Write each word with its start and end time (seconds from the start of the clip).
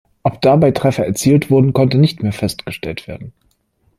Ob 0.23 0.41
dabei 0.41 0.71
Treffer 0.71 1.05
erzielt 1.05 1.51
wurden, 1.51 1.73
konnte 1.73 1.99
nicht 1.99 2.23
mehr 2.23 2.33
festgestellt 2.33 3.07
werden. 3.07 3.33